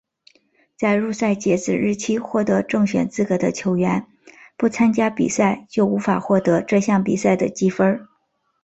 [0.79, 4.07] 在入赛截止日期获得正选资格的球员
[4.57, 8.07] 不参加比赛就无法获得这项比赛的积分。